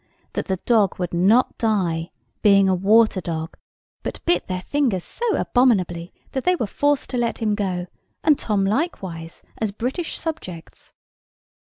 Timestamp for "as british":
9.59-10.17